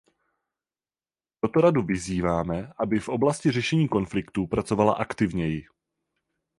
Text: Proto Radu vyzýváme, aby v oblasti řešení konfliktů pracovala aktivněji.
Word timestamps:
Proto 1.39 1.61
Radu 1.61 1.83
vyzýváme, 1.83 2.71
aby 2.79 2.99
v 2.99 3.09
oblasti 3.09 3.51
řešení 3.51 3.87
konfliktů 3.87 4.47
pracovala 4.47 4.93
aktivněji. 4.93 5.67